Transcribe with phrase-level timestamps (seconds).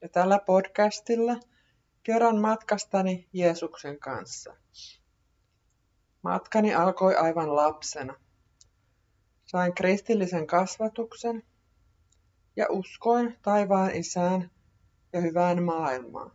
[0.01, 1.37] ja tällä podcastilla
[2.03, 4.62] kerron matkastani Jeesuksen kanssa.
[6.23, 8.15] Matkani alkoi aivan lapsena.
[9.45, 11.43] Sain kristillisen kasvatuksen
[12.57, 14.51] ja uskoin taivaan isään
[15.13, 16.31] ja hyvään maailmaan.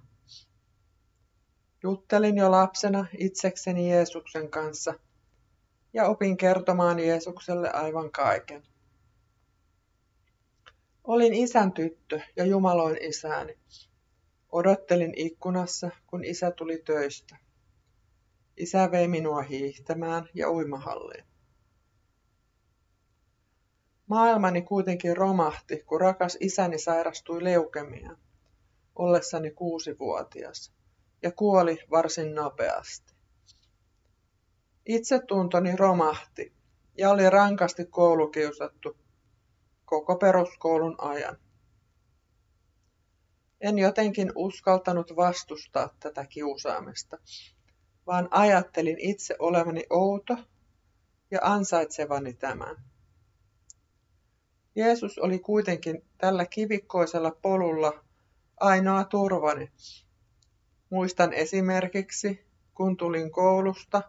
[1.84, 4.94] Juttelin jo lapsena itsekseni Jeesuksen kanssa
[5.94, 8.63] ja opin kertomaan Jeesukselle aivan kaiken.
[11.04, 13.58] Olin isän tyttö ja jumaloin isääni.
[14.52, 17.46] Odottelin ikkunassa, kun isä tuli töistä.
[18.58, 21.26] Isä vei minua hiihtämään ja uimahalliin.
[24.08, 28.18] Maailmani kuitenkin romahti, kun rakas isäni sairastui leukemiaan,
[28.96, 30.74] ollessani kuusivuotias,
[31.24, 33.13] ja kuoli varsin nopeasti.
[34.85, 36.54] Itsetuntoni romahti
[36.98, 38.98] ja oli rankasti koulukiusattu
[39.85, 41.38] koko peruskoulun ajan.
[43.62, 47.18] En jotenkin uskaltanut vastustaa tätä kiusaamista,
[48.08, 50.38] vaan ajattelin itse olevani outo
[51.32, 52.76] ja ansaitsevani tämän.
[54.76, 58.04] Jeesus oli kuitenkin tällä kivikkoisella polulla
[58.60, 59.72] ainoa turvani.
[60.90, 64.02] Muistan esimerkiksi, kun tulin koulusta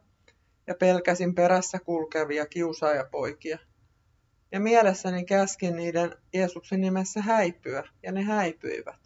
[0.66, 3.58] ja pelkäsin perässä kulkevia kiusaajapoikia.
[4.52, 9.00] Ja mielessäni käskin niiden Jeesuksen nimessä häipyä, ja ne häipyivät.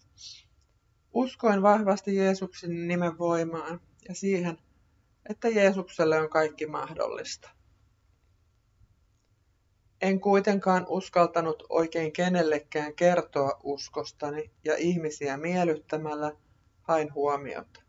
[1.15, 4.59] Uskoin vahvasti Jeesuksen nimen voimaan ja siihen,
[5.29, 7.51] että Jeesukselle on kaikki mahdollista.
[10.01, 16.33] En kuitenkaan uskaltanut oikein kenellekään kertoa uskostani ja ihmisiä miellyttämällä
[16.83, 17.83] hain huomiota.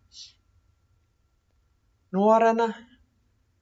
[2.11, 2.73] Nuorena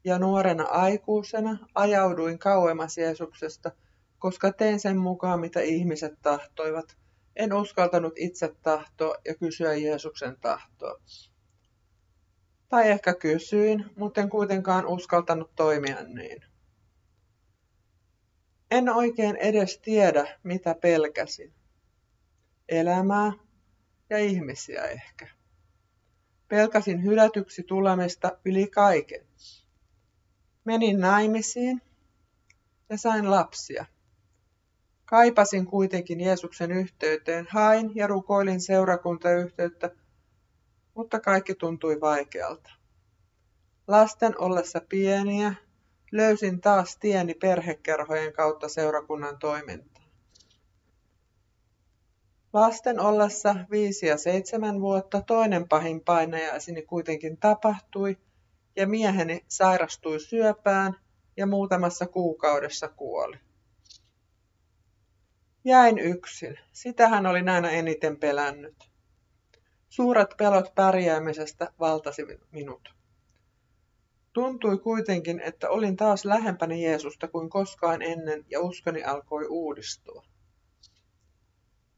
[0.04, 3.72] ja nuorena aikuisena ajauduin kauemmas Jeesuksesta,
[4.20, 6.98] koska tein sen mukaan, mitä ihmiset tahtoivat.
[7.36, 11.02] En uskaltanut itse tahtoa ja kysyä Jeesuksen tahtoa.
[12.72, 16.46] Tai ehkä kysyin, mutta en kuitenkaan uskaltanut toimia niin.
[18.72, 21.54] En oikein edes tiedä, mitä pelkäsin.
[22.70, 23.32] Elämää
[24.10, 25.28] ja ihmisiä ehkä.
[26.48, 29.28] Pelkäsin hylätyksi tulemista yli kaiken.
[30.66, 31.82] Menin naimisiin
[32.90, 33.86] ja sain lapsia.
[35.06, 39.90] Kaipasin kuitenkin Jeesuksen yhteyteen, hain ja rukoilin seurakuntayhteyttä,
[41.02, 42.72] mutta kaikki tuntui vaikealta.
[43.88, 45.54] Lasten ollessa pieniä
[46.12, 50.10] löysin taas tieni perhekerhojen kautta seurakunnan toimintaan.
[52.54, 58.18] Lasten ollessa viisi ja seitsemän vuotta toinen pahin painajaisini kuitenkin tapahtui
[58.76, 60.96] ja mieheni sairastui syöpään
[61.38, 63.38] ja muutamassa kuukaudessa kuoli.
[65.66, 66.60] Jäin yksin.
[66.72, 68.91] Sitähän olin aina eniten pelännyt.
[69.92, 72.22] Suuret pelot pärjäämisestä valtasi
[72.52, 72.96] minut.
[74.34, 80.26] Tuntui kuitenkin, että olin taas lähempänä Jeesusta kuin koskaan ennen ja uskoni alkoi uudistua.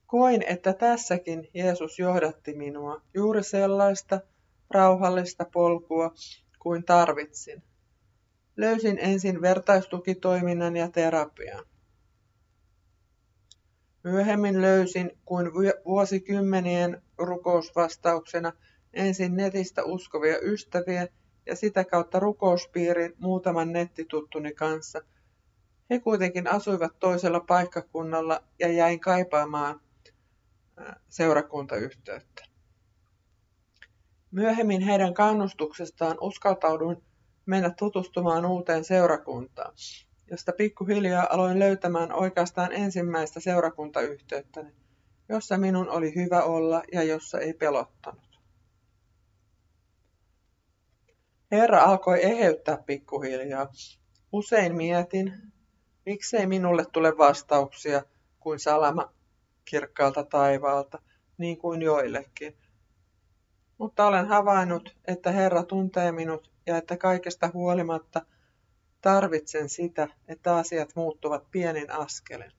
[0.06, 4.20] Koin, että tässäkin Jeesus johdatti minua juuri sellaista
[4.70, 6.14] rauhallista polkua
[6.60, 7.64] kuin tarvitsin.
[8.58, 11.66] Löysin ensin vertaistukitoiminnan ja terapian.
[14.04, 15.52] Myöhemmin löysin kuin
[15.86, 18.54] vuosikymmenien rukousvastauksena
[18.94, 21.08] ensin netistä uskovia ystäviä
[21.46, 25.02] ja sitä kautta rukouspiirin muutaman nettituttuni kanssa.
[25.90, 29.82] He kuitenkin asuivat toisella paikkakunnalla ja jäin kaipaamaan
[31.10, 32.44] seurakuntayhteyttä.
[34.32, 37.04] Myöhemmin heidän kannustuksestaan uskaltauduin
[37.46, 39.74] mennä tutustumaan uuteen seurakuntaan,
[40.32, 44.72] josta pikkuhiljaa aloin löytämään oikeastaan ensimmäistä seurakuntayhteyttäni,
[45.30, 48.42] jossa minun oli hyvä olla ja jossa ei pelottanut.
[51.52, 53.72] Herra alkoi eheyttää pikkuhiljaa.
[54.32, 55.34] Usein mietin,
[56.06, 58.04] miksei minulle tule vastauksia
[58.40, 59.14] kuin salama
[59.66, 61.02] kirkkaalta taivaalta,
[61.38, 62.58] niin kuin joillekin.
[63.78, 68.26] Mutta olen havainnut, että Herra tuntee minut ja että kaikesta huolimatta
[69.04, 72.52] tarvitsen sitä, että asiat muuttuvat pienin askelin.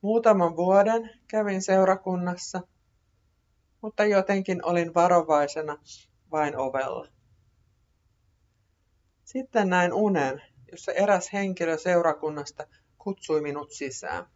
[0.00, 2.60] Muutaman vuoden kävin seurakunnassa,
[3.80, 5.78] mutta jotenkin olin varovaisena
[6.30, 7.08] vain ovella.
[9.24, 12.66] Sitten näin unen, jossa eräs henkilö seurakunnasta
[12.98, 14.26] kutsui minut sisään.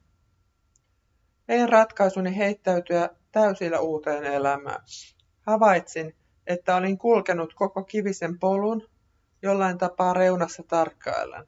[1.46, 4.84] Tein ratkaisuni heittäytyä täysillä uuteen elämään.
[5.46, 6.14] Havaitsin,
[6.46, 8.89] että olin kulkenut koko kivisen polun
[9.42, 11.46] jollain tapaa reunassa tarkkaillen.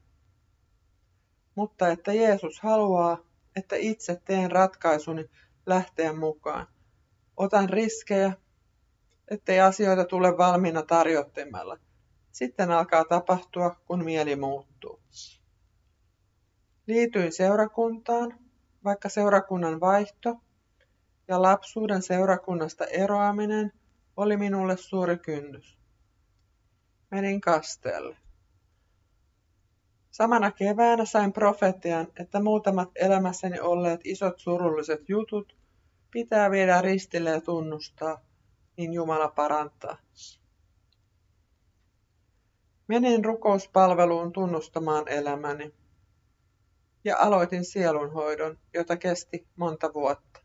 [1.54, 3.18] Mutta että Jeesus haluaa,
[3.56, 5.30] että itse teen ratkaisuni
[5.66, 6.66] lähteä mukaan.
[7.36, 8.32] Otan riskejä,
[9.28, 11.78] ettei asioita tule valmiina tarjottimella.
[12.32, 15.00] Sitten alkaa tapahtua, kun mieli muuttuu.
[16.86, 18.38] Liityin seurakuntaan,
[18.84, 20.36] vaikka seurakunnan vaihto
[21.28, 23.72] ja lapsuuden seurakunnasta eroaminen
[24.16, 25.81] oli minulle suuri kynnys.
[27.12, 28.16] Menin kasteelle.
[30.10, 35.56] Samana keväänä sain profetian, että muutamat elämässäni olleet isot surulliset jutut
[36.10, 38.20] pitää viedä ristille ja tunnustaa,
[38.76, 39.96] niin Jumala parantaa.
[42.88, 45.74] Menin rukouspalveluun tunnustamaan elämäni
[47.04, 50.40] ja aloitin sielunhoidon, jota kesti monta vuotta.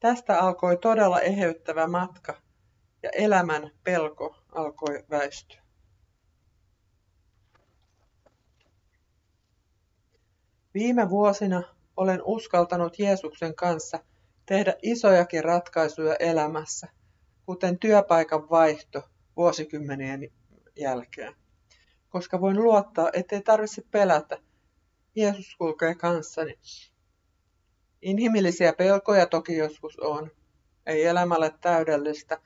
[0.00, 2.45] Tästä alkoi todella eheyttävä matka
[3.02, 5.60] ja elämän pelko alkoi väistyä.
[10.74, 11.62] Viime vuosina
[11.96, 13.98] olen uskaltanut Jeesuksen kanssa
[14.46, 16.88] tehdä isojakin ratkaisuja elämässä,
[17.46, 19.02] kuten työpaikan vaihto
[19.36, 20.30] vuosikymmenien
[20.76, 21.34] jälkeen.
[22.08, 24.38] Koska voin luottaa, ettei tarvitse pelätä.
[25.14, 26.58] Jeesus kulkee kanssani.
[28.02, 30.30] Inhimillisiä pelkoja toki joskus on.
[30.86, 32.38] Ei elämä ole täydellistä,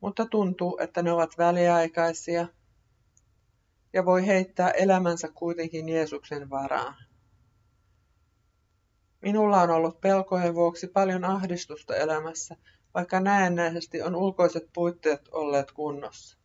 [0.00, 2.48] mutta tuntuu, että ne ovat väliaikaisia
[3.92, 6.94] ja voi heittää elämänsä kuitenkin Jeesuksen varaan.
[9.22, 12.56] Minulla on ollut pelkojen vuoksi paljon ahdistusta elämässä,
[12.94, 16.38] vaikka näennäisesti on ulkoiset puitteet olleet kunnossa.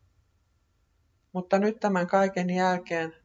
[1.34, 3.16] Mutta nyt tämän kaiken jälkeen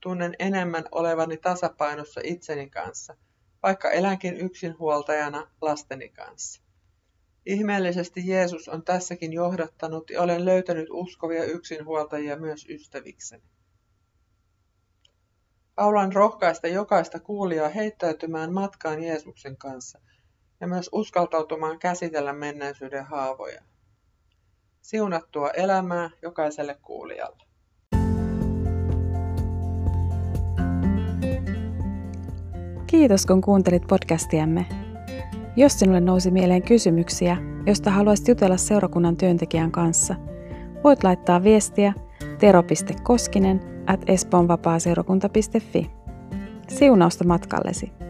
[0.00, 3.16] tunnen enemmän olevani tasapainossa itseni kanssa,
[3.62, 6.65] vaikka elänkin yksinhuoltajana lasteni kanssa.
[7.46, 13.42] Ihmeellisesti Jeesus on tässäkin johdattanut ja olen löytänyt uskovia yksinhuoltajia myös ystävikseni.
[15.76, 19.98] Aulan rohkaista jokaista kuulijaa heittäytymään matkaan Jeesuksen kanssa
[20.60, 23.62] ja myös uskaltautumaan käsitellä menneisyyden haavoja.
[24.82, 27.42] Siunattua elämää jokaiselle kuulijalle.
[32.86, 34.85] Kiitos kun kuuntelit podcastiamme.
[35.56, 37.36] Jos sinulle nousi mieleen kysymyksiä,
[37.66, 40.14] josta haluaisit jutella seurakunnan työntekijän kanssa,
[40.84, 41.92] voit laittaa viestiä
[42.38, 45.90] tero.koskinen at espoonvapaaseurakunta.fi.
[46.68, 48.05] Siunausta matkallesi!